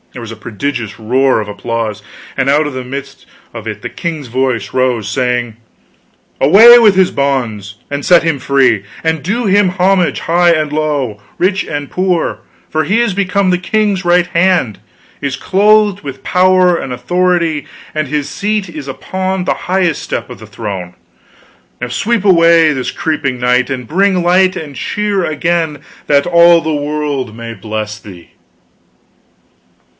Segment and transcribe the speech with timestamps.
[0.13, 2.01] There was a prodigious roar of applause,
[2.35, 5.55] and out of the midst of it the king's voice rose, saying:
[6.41, 8.83] "Away with his bonds, and set him free!
[9.05, 13.57] and do him homage, high and low, rich and poor, for he is become the
[13.59, 14.79] king's right hand,
[15.21, 17.65] is clothed with power and authority,
[17.95, 20.95] and his seat is upon the highest step of the throne!
[21.79, 25.77] Now sweep away this creeping night, and bring the light and cheer again,
[26.07, 28.31] that all the world may bless thee."